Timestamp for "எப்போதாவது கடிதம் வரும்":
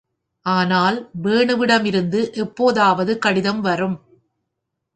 2.35-3.97